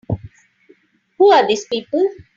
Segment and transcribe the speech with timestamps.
[1.19, 2.09] Who are these people?